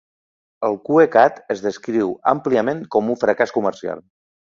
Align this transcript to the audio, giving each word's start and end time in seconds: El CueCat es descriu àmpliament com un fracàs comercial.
El 0.69 0.77
CueCat 0.87 1.37
es 1.57 1.63
descriu 1.67 2.11
àmpliament 2.35 2.83
com 2.97 3.15
un 3.17 3.23
fracàs 3.29 3.59
comercial. 3.61 4.07